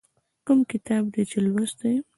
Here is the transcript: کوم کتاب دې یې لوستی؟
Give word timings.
کوم 0.45 0.59
کتاب 0.71 1.03
دې 1.13 1.21
یې 1.29 1.39
لوستی؟ 1.45 1.95